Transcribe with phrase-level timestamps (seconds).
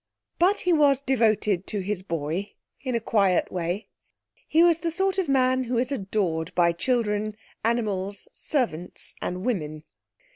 [0.39, 3.87] But he was devoted to his boy in a quiet way.
[4.47, 9.83] He was the sort of man who is adored by children, animals, servants and women.